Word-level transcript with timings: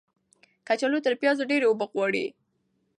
کچالو 0.67 0.99
تر 1.05 1.13
پیازو 1.21 1.43
ډیرې 1.49 1.65
اوبه 1.69 1.85
غواړي. 1.91 2.25